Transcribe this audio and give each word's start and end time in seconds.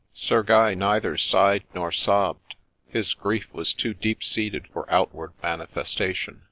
Sir 0.15 0.41
Guy 0.41 0.73
neither 0.73 1.15
sighed 1.15 1.63
nor 1.75 1.91
sobbed; 1.91 2.55
his 2.87 3.13
grief 3.13 3.45
was 3.53 3.71
too 3.71 3.93
deep 3.93 4.23
seated 4.23 4.67
for 4.73 4.91
outward 4.91 5.33
manifestation. 5.43 6.39